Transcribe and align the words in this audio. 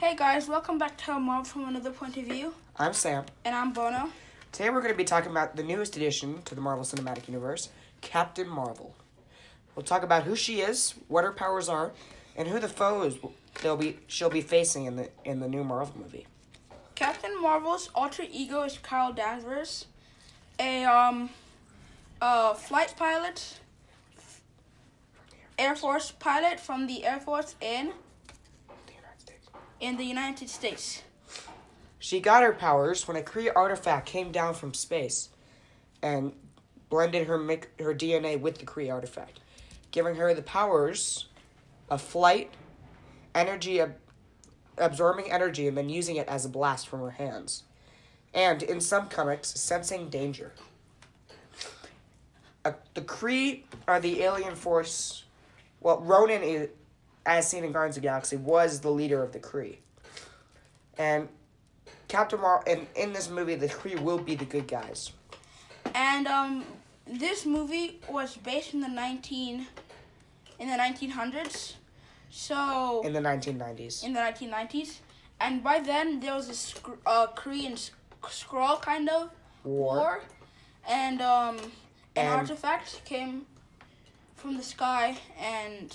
Hey 0.00 0.16
guys, 0.16 0.48
welcome 0.48 0.78
back 0.78 0.96
to 1.04 1.20
Marvel 1.20 1.44
from 1.44 1.68
Another 1.68 1.90
Point 1.90 2.16
of 2.16 2.24
View. 2.24 2.54
I'm 2.74 2.94
Sam. 2.94 3.26
And 3.44 3.54
I'm 3.54 3.74
Bono. 3.74 4.08
Today 4.50 4.70
we're 4.70 4.80
going 4.80 4.94
to 4.94 4.96
be 4.96 5.04
talking 5.04 5.30
about 5.30 5.56
the 5.56 5.62
newest 5.62 5.94
addition 5.94 6.40
to 6.44 6.54
the 6.54 6.62
Marvel 6.62 6.86
Cinematic 6.86 7.28
Universe, 7.28 7.68
Captain 8.00 8.48
Marvel. 8.48 8.94
We'll 9.76 9.84
talk 9.84 10.02
about 10.02 10.22
who 10.22 10.34
she 10.34 10.62
is, 10.62 10.94
what 11.08 11.24
her 11.24 11.32
powers 11.32 11.68
are, 11.68 11.92
and 12.34 12.48
who 12.48 12.58
the 12.58 12.66
foes 12.66 13.18
they'll 13.60 13.76
be 13.76 13.98
she'll 14.06 14.30
be 14.30 14.40
facing 14.40 14.86
in 14.86 14.96
the 14.96 15.10
in 15.26 15.38
the 15.38 15.48
new 15.48 15.62
Marvel 15.62 15.94
movie. 16.00 16.26
Captain 16.94 17.38
Marvel's 17.38 17.90
alter 17.94 18.24
ego 18.32 18.62
is 18.62 18.78
Carol 18.78 19.12
Danvers, 19.12 19.84
a 20.58 20.82
um 20.86 21.28
a 22.22 22.54
flight 22.54 22.94
pilot, 22.96 23.60
Air 25.58 25.76
Force 25.76 26.10
pilot 26.10 26.58
from 26.58 26.86
the 26.86 27.04
Air 27.04 27.20
Force 27.20 27.54
in 27.60 27.68
The 27.68 27.82
United 27.82 27.90
States. 27.90 28.09
In 29.80 29.96
the 29.96 30.04
United 30.04 30.48
States. 30.48 31.02
She 31.98 32.20
got 32.20 32.42
her 32.42 32.52
powers 32.52 33.08
when 33.08 33.16
a 33.16 33.22
Kree 33.22 33.50
artifact 33.54 34.06
came 34.06 34.30
down 34.30 34.54
from 34.54 34.74
space 34.74 35.30
and 36.02 36.32
blended 36.88 37.26
her 37.26 37.38
her 37.38 37.94
DNA 37.94 38.40
with 38.40 38.58
the 38.58 38.66
Kree 38.66 38.92
artifact, 38.92 39.40
giving 39.90 40.16
her 40.16 40.32
the 40.34 40.42
powers 40.42 41.26
of 41.88 42.00
flight, 42.00 42.52
energy 43.34 43.80
ab- 43.80 43.96
absorbing 44.78 45.30
energy 45.30 45.68
and 45.68 45.76
then 45.76 45.88
using 45.88 46.16
it 46.16 46.28
as 46.28 46.44
a 46.44 46.48
blast 46.48 46.88
from 46.88 47.00
her 47.00 47.10
hands. 47.10 47.64
And 48.32 48.62
in 48.62 48.80
some 48.80 49.08
comics, 49.08 49.48
sensing 49.60 50.08
danger. 50.08 50.52
The 52.62 53.00
Kree 53.00 53.64
are 53.88 54.00
the 54.00 54.22
alien 54.22 54.54
force. 54.54 55.24
Well, 55.80 56.00
Ronan, 56.00 56.42
is, 56.42 56.68
as 57.26 57.48
seen 57.48 57.64
in 57.64 57.72
Guardians 57.72 57.96
of 57.96 58.02
the 58.02 58.08
Galaxy, 58.08 58.36
was 58.36 58.80
the 58.80 58.90
leader 58.90 59.22
of 59.22 59.32
the 59.32 59.38
Kree. 59.38 59.76
And 60.98 61.28
Captain 62.08 62.40
Marvel, 62.40 62.72
and 62.72 62.86
in 62.96 63.12
this 63.12 63.30
movie, 63.30 63.54
the 63.54 63.68
Kree 63.68 63.98
will 64.00 64.18
be 64.18 64.34
the 64.34 64.44
good 64.44 64.66
guys. 64.68 65.12
And 65.94 66.26
um 66.26 66.64
this 67.06 67.44
movie 67.46 68.00
was 68.08 68.36
based 68.36 68.74
in 68.74 68.80
the 68.80 68.88
19 68.88 69.66
in 70.58 70.68
the 70.68 70.74
1900s. 70.76 71.74
So 72.30 73.00
In 73.04 73.12
the 73.12 73.20
1990s. 73.20 74.04
in 74.04 74.12
the 74.12 74.20
1990s, 74.20 74.98
and 75.40 75.64
by 75.64 75.80
then 75.80 76.20
there 76.20 76.34
was 76.34 76.48
a 76.48 76.54
sc- 76.54 76.98
uh, 77.06 77.26
Korean 77.28 77.72
s- 77.72 77.90
Skrull 78.22 78.80
kind 78.80 79.08
of 79.08 79.30
War. 79.64 79.96
war, 79.96 80.20
and 80.88 81.20
um, 81.20 81.56
an 82.14 82.26
And- 82.26 82.28
artifact 82.28 83.04
came 83.04 83.46
from 84.36 84.56
the 84.56 84.62
sky 84.62 85.18
and 85.40 85.88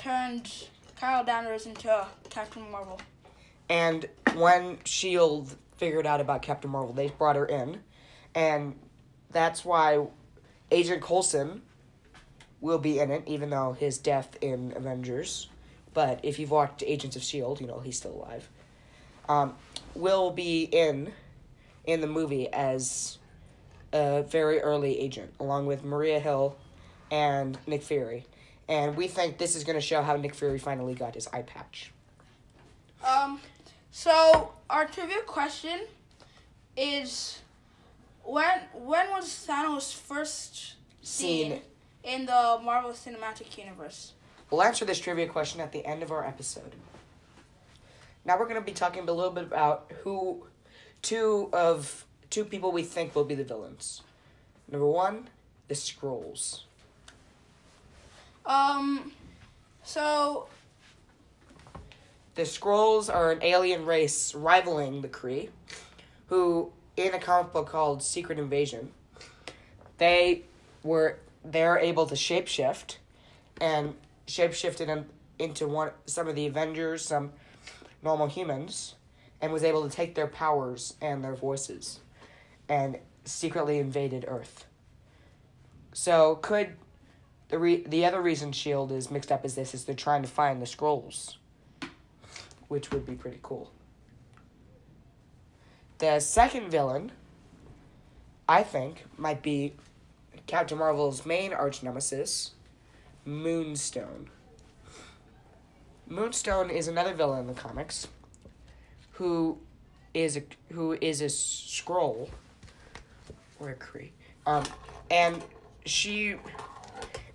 turned 0.00 0.50
Carol 0.98 1.24
Danvers 1.24 1.66
into 1.66 2.06
Captain 2.30 2.70
Marvel. 2.70 3.00
And 3.68 4.06
when 4.34 4.78
S.H.I.E.L.D. 4.84 5.52
figured 5.76 6.06
out 6.06 6.20
about 6.20 6.42
Captain 6.42 6.70
Marvel, 6.70 6.92
they 6.92 7.08
brought 7.08 7.36
her 7.36 7.46
in. 7.46 7.80
And 8.34 8.78
that's 9.30 9.64
why 9.64 10.06
Agent 10.70 11.02
Coulson 11.02 11.62
will 12.60 12.78
be 12.78 12.98
in 12.98 13.10
it, 13.10 13.24
even 13.26 13.50
though 13.50 13.72
his 13.72 13.98
death 13.98 14.36
in 14.40 14.72
Avengers. 14.76 15.48
But 15.92 16.20
if 16.22 16.38
you've 16.38 16.50
watched 16.50 16.82
Agents 16.86 17.16
of 17.16 17.22
S.H.I.E.L.D., 17.22 17.64
you 17.64 17.70
know 17.70 17.80
he's 17.80 17.96
still 17.96 18.12
alive. 18.14 18.48
Um, 19.28 19.54
will 19.94 20.30
be 20.30 20.64
in 20.64 21.12
in 21.84 22.00
the 22.00 22.06
movie 22.06 22.48
as 22.52 23.18
a 23.92 24.22
very 24.22 24.60
early 24.60 24.98
agent, 24.98 25.32
along 25.40 25.66
with 25.66 25.84
Maria 25.84 26.20
Hill 26.20 26.56
and 27.10 27.58
Nick 27.66 27.82
Fury. 27.82 28.26
And 28.70 28.96
we 28.96 29.08
think 29.08 29.36
this 29.36 29.56
is 29.56 29.64
going 29.64 29.74
to 29.74 29.80
show 29.80 30.00
how 30.00 30.14
Nick 30.14 30.32
Fury 30.32 30.60
finally 30.60 30.94
got 30.94 31.14
his 31.16 31.26
eye 31.32 31.42
patch. 31.42 31.92
Um, 33.04 33.40
so 33.90 34.52
our 34.70 34.86
trivia 34.86 35.22
question 35.26 35.80
is 36.76 37.40
when 38.22 38.60
when 38.72 39.10
was 39.10 39.26
Thanos 39.48 39.92
first 39.92 40.74
seen, 41.02 41.50
Seen. 41.50 41.60
in 42.04 42.26
the 42.26 42.60
Marvel 42.62 42.92
Cinematic 42.92 43.58
Universe? 43.58 44.12
We'll 44.50 44.62
answer 44.62 44.84
this 44.84 45.00
trivia 45.00 45.26
question 45.26 45.60
at 45.60 45.72
the 45.72 45.84
end 45.84 46.04
of 46.04 46.12
our 46.12 46.24
episode. 46.24 46.76
Now 48.24 48.38
we're 48.38 48.46
going 48.46 48.60
to 48.60 48.64
be 48.64 48.72
talking 48.72 49.08
a 49.08 49.12
little 49.12 49.32
bit 49.32 49.44
about 49.44 49.90
who 50.02 50.46
two 51.02 51.48
of 51.52 52.04
two 52.28 52.44
people 52.44 52.70
we 52.70 52.84
think 52.84 53.16
will 53.16 53.24
be 53.24 53.34
the 53.34 53.42
villains. 53.44 54.02
Number 54.70 54.86
one, 54.86 55.28
the 55.66 55.74
Skrulls. 55.74 56.60
Um, 58.46 59.12
so 59.82 60.48
The 62.34 62.42
Skrulls 62.42 63.12
are 63.12 63.32
an 63.32 63.42
alien 63.42 63.84
race 63.84 64.34
rivaling 64.34 65.02
the 65.02 65.08
Kree, 65.08 65.50
who 66.28 66.72
in 66.96 67.14
a 67.14 67.18
comic 67.18 67.52
book 67.52 67.68
called 67.68 68.02
Secret 68.02 68.38
Invasion, 68.38 68.90
they 69.98 70.42
were 70.82 71.18
they're 71.44 71.78
able 71.78 72.06
to 72.06 72.14
shapeshift 72.14 72.96
and 73.60 73.94
shapeshifted 74.26 74.88
in, 74.88 75.06
into 75.38 75.66
one 75.66 75.90
some 76.06 76.28
of 76.28 76.34
the 76.34 76.46
Avengers, 76.46 77.04
some 77.04 77.32
normal 78.02 78.26
humans, 78.26 78.94
and 79.40 79.52
was 79.52 79.62
able 79.62 79.88
to 79.88 79.94
take 79.94 80.14
their 80.14 80.26
powers 80.26 80.94
and 81.00 81.24
their 81.24 81.34
voices 81.34 82.00
and 82.68 82.98
secretly 83.24 83.78
invaded 83.78 84.24
Earth. 84.28 84.66
So 85.92 86.36
could 86.36 86.76
the 87.50 87.58
re- 87.58 87.84
the 87.86 88.04
other 88.04 88.20
reason 88.20 88.52
Shield 88.52 88.92
is 88.92 89.10
mixed 89.10 89.30
up 89.32 89.44
is 89.44 89.54
this 89.54 89.74
is 89.74 89.84
they're 89.84 89.94
trying 89.94 90.22
to 90.22 90.28
find 90.28 90.60
the 90.62 90.66
Skrulls 90.66 91.36
which 92.70 92.92
would 92.92 93.04
be 93.04 93.14
pretty 93.14 93.40
cool. 93.42 93.68
The 95.98 96.20
second 96.20 96.70
villain, 96.70 97.10
I 98.48 98.62
think, 98.62 99.04
might 99.18 99.42
be 99.42 99.74
Captain 100.46 100.78
Marvel's 100.78 101.26
main 101.26 101.52
arch 101.52 101.82
nemesis, 101.82 102.52
Moonstone. 103.24 104.30
Moonstone 106.06 106.70
is 106.70 106.86
another 106.86 107.12
villain 107.12 107.40
in 107.40 107.46
the 107.48 107.60
comics, 107.60 108.06
who 109.14 109.58
is 110.14 110.36
a 110.36 110.42
who 110.72 110.92
is 111.00 111.20
a 111.20 111.26
Skrull 111.26 112.30
or 113.58 113.70
a 113.70 113.74
Kree, 113.74 114.10
um, 114.46 114.62
and 115.10 115.42
she, 115.84 116.36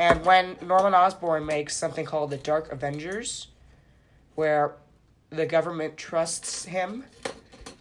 and 0.00 0.24
when 0.24 0.56
Norman 0.62 0.94
Osborn 0.94 1.44
makes 1.44 1.76
something 1.76 2.06
called 2.06 2.30
the 2.30 2.38
Dark 2.38 2.72
Avengers, 2.72 3.48
where 4.34 4.76
the 5.28 5.44
government 5.44 5.98
trusts 5.98 6.64
him 6.64 7.04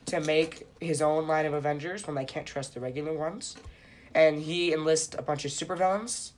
to 0.07 0.19
make 0.19 0.67
his 0.81 1.01
own 1.01 1.27
line 1.29 1.45
of 1.45 1.53
Avengers 1.53 2.05
when 2.05 2.17
they 2.17 2.25
can't 2.25 2.45
trust 2.45 2.73
the 2.73 2.81
regular 2.81 3.13
ones. 3.13 3.55
And 4.13 4.41
he 4.41 4.73
enlists 4.73 5.15
a 5.17 5.21
bunch 5.21 5.45
of 5.45 5.51
supervillains 5.51 6.31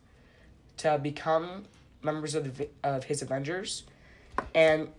to 0.77 0.99
become 0.99 1.63
members 2.03 2.35
of, 2.35 2.57
the, 2.57 2.69
of 2.83 3.05
his 3.05 3.23
Avengers. 3.23 3.83
And 4.53 4.89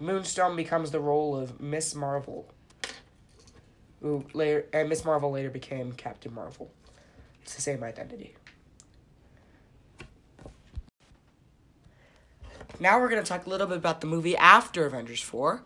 Moonstone 0.00 0.56
becomes 0.56 0.92
the 0.92 1.00
role 1.00 1.36
of 1.36 1.60
Miss 1.60 1.94
Marvel. 1.94 2.46
Who 4.00 4.24
later 4.32 4.64
and 4.72 4.88
Miss 4.88 5.04
Marvel 5.04 5.30
later 5.30 5.50
became 5.50 5.92
Captain 5.92 6.32
Marvel. 6.32 6.70
It's 7.42 7.54
the 7.54 7.60
same 7.60 7.84
identity. 7.84 8.34
Now 12.78 13.00
we're 13.00 13.08
going 13.08 13.22
to 13.22 13.28
talk 13.28 13.46
a 13.46 13.50
little 13.50 13.66
bit 13.66 13.78
about 13.78 14.00
the 14.00 14.06
movie 14.06 14.36
after 14.36 14.86
Avengers 14.86 15.22
4 15.22 15.62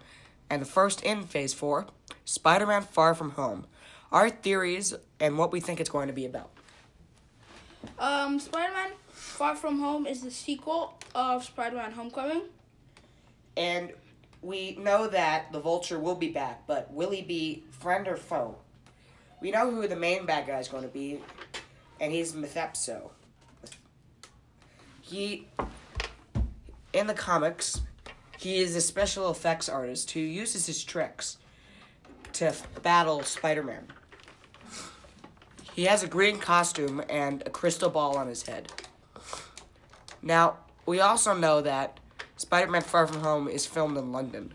and 0.49 0.63
the 0.63 0.67
first 0.67 1.03
in 1.03 1.25
Phase 1.25 1.53
4, 1.55 1.87
Spider 2.25 2.67
Man 2.67 2.83
Far 2.83 3.15
From 3.15 3.31
Home. 3.33 3.67
Our 4.13 4.31
theories 4.31 4.95
and 5.19 5.39
what 5.39 5.53
we 5.53 5.61
think 5.61 5.81
it's 5.81 5.91
going 5.91 6.09
to 6.09 6.15
be 6.15 6.27
about. 6.27 6.51
Um, 7.99 8.39
Spider-Man: 8.39 8.93
Far 9.11 9.57
From 9.57 9.81
Home 9.81 10.07
is 10.07 10.23
the 10.23 10.31
sequel 10.31 10.99
of 11.15 11.45
Spider-Man: 11.45 11.93
Homecoming. 11.93 12.43
And 13.57 13.93
we 14.43 14.77
know 14.77 15.07
that 15.09 15.53
the 15.53 15.61
Vulture 15.61 15.99
will 15.99 16.15
be 16.15 16.29
back, 16.29 16.67
but 16.67 16.93
will 16.93 17.11
he 17.11 17.23
be 17.23 17.65
friend 17.71 18.09
or 18.09 18.17
foe? 18.17 18.57
We 19.41 19.51
know 19.51 19.71
who 19.71 19.87
the 19.89 19.97
main 19.97 20.27
bad 20.27 20.47
guy 20.47 20.59
is 20.59 20.69
going 20.69 20.83
to 20.83 20.89
be, 20.89 21.21
and 22.01 22.13
he's 22.13 22.35
Mephisto. 22.35 23.11
He, 25.01 25.49
in 26.93 27.07
the 27.07 27.15
comics, 27.15 27.81
he 28.39 28.59
is 28.59 28.75
a 28.75 28.81
special 28.81 29.31
effects 29.31 29.69
artist 29.69 30.11
who 30.13 30.21
uses 30.21 30.67
his 30.67 30.83
tricks 30.83 31.37
to 32.35 32.55
battle 32.83 33.23
Spider 33.23 33.63
Man. 33.63 33.87
He 35.75 35.85
has 35.85 36.03
a 36.03 36.09
green 36.09 36.39
costume 36.39 37.03
and 37.09 37.43
a 37.47 37.51
crystal 37.51 37.91
ball 37.91 38.17
on 38.17 38.29
his 38.29 38.43
head. 38.43 38.73
Now, 40.23 40.59
we 40.87 41.01
also 41.01 41.35
know 41.35 41.61
that 41.61 42.01
Spider 42.37 42.71
Man 42.71 42.83
Far 42.83 43.07
From 43.07 43.21
Home 43.21 43.49
is 43.49 43.67
filmed 43.67 43.97
in 43.97 44.13
London. 44.13 44.55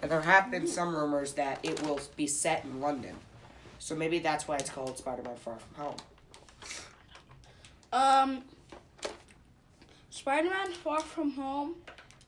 And 0.00 0.10
there 0.10 0.20
have 0.20 0.50
been 0.50 0.66
some 0.66 0.94
rumors 0.94 1.32
that 1.34 1.58
it 1.62 1.82
will 1.82 2.00
be 2.16 2.26
set 2.26 2.64
in 2.64 2.80
London. 2.80 3.16
So 3.78 3.94
maybe 3.94 4.18
that's 4.18 4.46
why 4.46 4.56
it's 4.56 4.70
called 4.70 4.98
Spider 4.98 5.22
Man 5.22 5.36
Far 5.36 5.58
From 5.58 5.84
Home. 5.84 5.96
Um, 7.92 8.42
Spider-Man: 10.18 10.72
Far 10.72 10.98
From 10.98 11.30
Home 11.34 11.76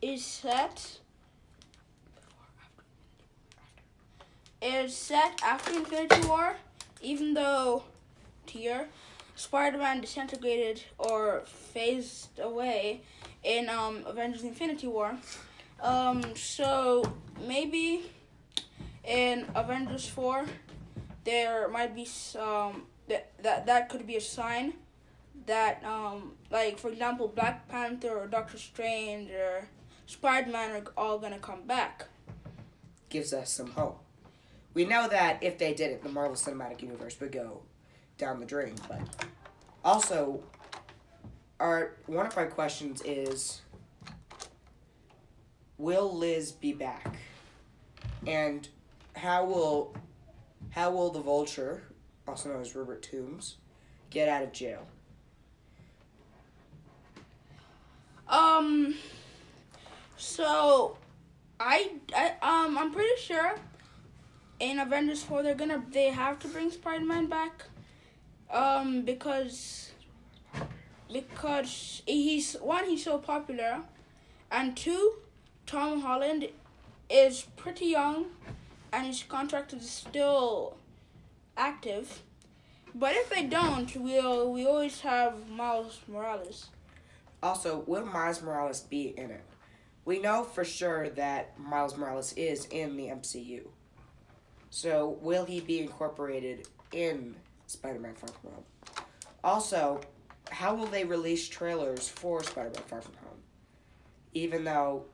is 0.00 0.24
set 0.24 1.00
is 4.62 4.96
set 4.96 5.40
after 5.42 5.72
Infinity 5.72 6.24
War, 6.28 6.54
even 7.02 7.34
though 7.34 7.82
here 8.46 8.88
Spider-Man 9.34 10.02
disintegrated 10.02 10.84
or 10.98 11.42
phased 11.46 12.38
away 12.38 13.00
in 13.42 13.68
um, 13.68 14.04
Avengers: 14.06 14.44
Infinity 14.44 14.86
War. 14.86 15.18
Um, 15.82 16.36
so 16.36 17.12
maybe 17.44 18.08
in 19.02 19.46
Avengers 19.56 20.06
Four, 20.06 20.44
there 21.24 21.68
might 21.68 21.96
be 21.96 22.04
some 22.04 22.86
that 23.08 23.32
that 23.42 23.66
that 23.66 23.88
could 23.88 24.06
be 24.06 24.14
a 24.14 24.20
sign 24.20 24.74
that 25.46 25.84
um, 25.84 26.32
like 26.50 26.78
for 26.78 26.90
example, 26.90 27.28
Black 27.28 27.68
Panther 27.68 28.10
or 28.10 28.26
Doctor 28.26 28.58
Strange 28.58 29.30
or 29.30 29.68
Spider-Man 30.06 30.70
are 30.70 30.84
all 30.96 31.18
gonna 31.18 31.38
come 31.38 31.62
back. 31.66 32.06
Gives 33.08 33.32
us 33.32 33.50
some 33.50 33.70
hope. 33.72 34.02
We 34.74 34.84
know 34.84 35.08
that 35.08 35.42
if 35.42 35.58
they 35.58 35.74
did 35.74 35.90
it, 35.90 36.02
the 36.02 36.08
Marvel 36.08 36.36
Cinematic 36.36 36.82
Universe 36.82 37.18
would 37.20 37.32
go 37.32 37.62
down 38.18 38.38
the 38.38 38.46
drain. 38.46 38.74
But 38.88 39.00
also, 39.84 40.42
our 41.58 41.96
one 42.06 42.26
of 42.26 42.36
our 42.36 42.46
questions 42.46 43.02
is, 43.04 43.62
will 45.76 46.16
Liz 46.16 46.52
be 46.52 46.72
back? 46.72 47.16
And 48.26 48.68
how 49.16 49.44
will 49.44 49.94
how 50.70 50.92
will 50.92 51.10
the 51.10 51.20
Vulture, 51.20 51.82
also 52.28 52.50
known 52.50 52.60
as 52.60 52.76
Robert 52.76 53.02
Toombs, 53.02 53.56
get 54.10 54.28
out 54.28 54.42
of 54.42 54.52
jail? 54.52 54.86
Um. 58.40 58.94
So, 60.16 60.96
I, 61.58 61.92
I 62.14 62.26
um 62.42 62.78
I'm 62.78 62.92
pretty 62.92 63.20
sure 63.20 63.54
in 64.58 64.78
Avengers 64.78 65.22
four 65.22 65.42
they're 65.42 65.54
gonna 65.54 65.82
they 65.90 66.10
have 66.10 66.38
to 66.40 66.48
bring 66.48 66.70
Spider 66.70 67.04
Man 67.04 67.26
back, 67.26 67.64
um 68.50 69.02
because 69.02 69.92
because 71.12 72.02
he's 72.06 72.54
one 72.54 72.84
he's 72.84 73.04
so 73.04 73.18
popular, 73.18 73.80
and 74.50 74.76
two, 74.76 75.14
Tom 75.66 76.00
Holland 76.02 76.48
is 77.08 77.46
pretty 77.56 77.86
young, 77.86 78.26
and 78.92 79.06
his 79.06 79.22
contract 79.22 79.72
is 79.72 79.88
still 79.90 80.76
active. 81.56 82.22
But 82.94 83.14
if 83.14 83.30
they 83.30 83.44
don't, 83.44 83.94
we'll 83.96 84.52
we 84.52 84.66
always 84.66 85.00
have 85.00 85.48
Miles 85.48 86.00
Morales. 86.08 86.68
Also, 87.42 87.82
will 87.86 88.04
Miles 88.04 88.42
Morales 88.42 88.80
be 88.82 89.14
in 89.16 89.30
it? 89.30 89.44
We 90.04 90.18
know 90.18 90.44
for 90.44 90.64
sure 90.64 91.08
that 91.10 91.58
Miles 91.58 91.96
Morales 91.96 92.32
is 92.34 92.66
in 92.66 92.96
the 92.96 93.04
MCU. 93.04 93.66
So, 94.68 95.18
will 95.20 95.44
he 95.44 95.60
be 95.60 95.80
incorporated 95.80 96.68
in 96.92 97.34
Spider 97.66 97.98
Man 97.98 98.14
Far 98.14 98.28
From 98.28 98.52
Home? 98.52 98.64
Also, 99.42 100.00
how 100.50 100.74
will 100.74 100.86
they 100.86 101.04
release 101.04 101.48
trailers 101.48 102.08
for 102.08 102.42
Spider 102.42 102.70
Man 102.74 102.82
Far 102.86 103.00
From 103.00 103.14
Home? 103.24 103.38
Even 104.34 104.64
though, 104.64 105.06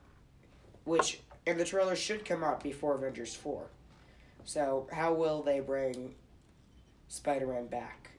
which, 0.83 1.21
and 1.45 1.59
the 1.59 1.65
trailer 1.65 1.95
should 1.95 2.25
come 2.25 2.43
out 2.43 2.61
before 2.61 2.95
Avengers 2.95 3.33
4. 3.33 3.67
So, 4.43 4.87
how 4.91 5.13
will 5.13 5.43
they 5.43 5.59
bring 5.59 6.15
Spider 7.07 7.47
Man 7.47 7.67
back? 7.67 8.11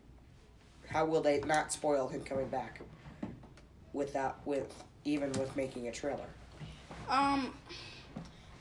How 0.88 1.04
will 1.04 1.20
they 1.20 1.40
not 1.40 1.72
spoil 1.72 2.08
him 2.08 2.22
coming 2.22 2.48
back 2.48 2.80
without, 3.92 4.44
with, 4.46 4.72
even 5.04 5.32
with 5.32 5.54
making 5.56 5.88
a 5.88 5.92
trailer? 5.92 6.28
Um, 7.08 7.54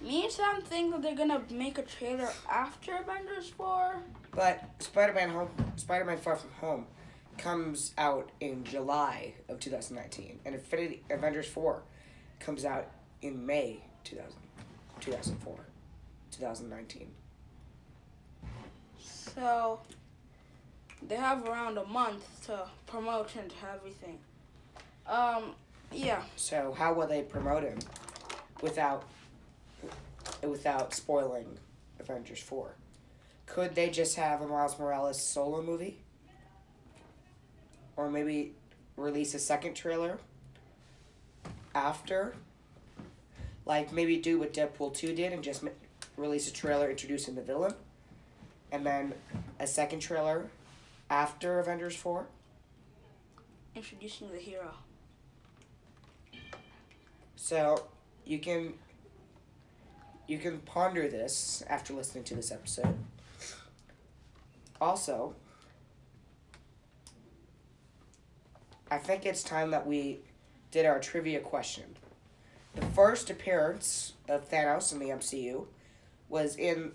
me 0.01 0.23
and 0.23 0.31
Sam 0.31 0.61
think 0.61 0.91
that 0.91 1.01
they're 1.01 1.15
gonna 1.15 1.41
make 1.51 1.77
a 1.77 1.83
trailer 1.83 2.29
after 2.49 2.95
Avengers 2.95 3.49
four. 3.49 3.95
But 4.31 4.63
Spider-Man 4.79 5.29
Home, 5.29 5.49
Spider-Man 5.75 6.17
Far 6.17 6.35
From 6.35 6.51
Home, 6.61 6.85
comes 7.37 7.93
out 7.97 8.29
in 8.39 8.63
July 8.63 9.33
of 9.49 9.59
2019, 9.59 10.39
and 10.45 10.55
Infinity 10.55 11.03
Avengers 11.09 11.47
4 11.47 11.81
comes 12.39 12.65
out 12.65 12.89
in 13.21 13.45
May 13.45 13.79
2000, 14.03 14.33
2004, 14.99 15.55
2019. 16.31 17.07
So 18.99 19.79
they 21.07 21.15
have 21.15 21.47
around 21.47 21.77
a 21.77 21.85
month 21.85 22.45
to 22.47 22.67
promote 22.85 23.35
and 23.35 23.49
to 23.49 23.55
everything. 23.73 24.19
Um, 25.07 25.55
yeah. 25.91 26.21
So 26.35 26.75
how 26.77 26.93
will 26.93 27.07
they 27.07 27.21
promote 27.21 27.63
him 27.63 27.79
without 28.61 29.03
without 30.43 30.93
spoiling 30.93 31.57
Avengers 31.99 32.39
4? 32.39 32.75
Could 33.45 33.75
they 33.75 33.89
just 33.89 34.17
have 34.17 34.41
a 34.41 34.47
Miles 34.47 34.77
Morales 34.77 35.21
solo 35.21 35.61
movie? 35.61 35.97
Or 37.95 38.09
maybe 38.09 38.53
release 38.97 39.33
a 39.33 39.39
second 39.39 39.73
trailer 39.73 40.19
after? 41.73 42.35
Like 43.65 43.91
maybe 43.91 44.17
do 44.17 44.39
what 44.39 44.53
Deadpool 44.53 44.93
2 44.93 45.15
did 45.15 45.33
and 45.33 45.43
just 45.43 45.63
release 46.17 46.49
a 46.49 46.53
trailer 46.53 46.89
introducing 46.89 47.35
the 47.35 47.41
villain? 47.41 47.73
And 48.71 48.85
then 48.85 49.13
a 49.59 49.67
second 49.67 49.99
trailer 49.99 50.47
after 51.09 51.59
Avengers 51.59 51.95
4? 51.95 52.27
Introducing 53.75 54.31
the 54.31 54.37
hero. 54.37 54.73
So 57.37 57.85
you 58.25 58.39
can 58.39 58.73
you 60.27 60.39
can 60.39 60.57
ponder 60.59 61.07
this 61.07 61.63
after 61.69 61.93
listening 61.93 62.25
to 62.25 62.35
this 62.35 62.51
episode. 62.51 62.97
Also, 64.81 65.33
I 68.91 68.97
think 68.97 69.25
it's 69.25 69.43
time 69.43 69.71
that 69.71 69.87
we 69.87 70.19
did 70.71 70.85
our 70.85 70.99
trivia 70.99 71.39
question. 71.39 71.85
The 72.75 72.85
first 72.87 73.29
appearance 73.29 74.13
of 74.27 74.49
Thanos 74.49 74.91
in 74.91 74.99
the 74.99 75.09
MCU 75.09 75.67
was 76.29 76.57
in 76.57 76.91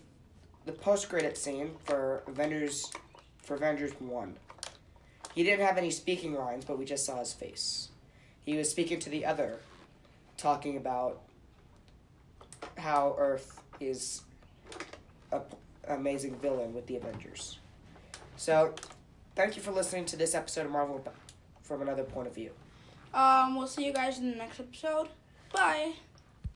the 0.67 0.73
post-credit 0.73 1.38
scene 1.38 1.77
for 1.85 2.23
Avengers 2.27 2.91
for 3.43 3.55
Avengers 3.55 3.93
1. 4.00 4.37
He 5.35 5.45
didn't 5.45 5.65
have 5.65 5.79
any 5.79 5.91
speaking 5.91 6.35
lines, 6.35 6.65
but 6.65 6.79
we 6.79 6.85
just 6.85 7.06
saw 7.06 7.21
his 7.21 7.33
face. 7.33 7.88
He 8.45 8.56
was 8.56 8.69
speaking 8.69 8.99
to 9.00 9.09
the 9.09 9.25
other 9.25 9.61
talking 10.37 10.76
about 10.76 11.20
how 12.79 13.14
Earth 13.19 13.61
is 13.81 14.23
a 15.30 15.40
p- 15.40 15.57
amazing 15.88 16.37
villain 16.37 16.75
with 16.75 16.87
the 16.87 16.97
Avengers. 16.97 17.59
So, 18.37 18.75
thank 19.35 19.57
you 19.57 19.62
for 19.62 19.73
listening 19.73 20.04
to 20.07 20.16
this 20.16 20.35
episode 20.35 20.66
of 20.66 20.73
Marvel 20.73 21.04
from 21.62 21.83
another 21.83 22.04
point 22.04 22.28
of 22.28 22.35
view. 22.35 22.50
Um, 23.14 23.57
we'll 23.57 23.66
see 23.66 23.85
you 23.85 23.92
guys 23.92 24.18
in 24.18 24.30
the 24.30 24.37
next 24.37 24.61
episode. 24.61 25.09
Bye. 25.52 25.92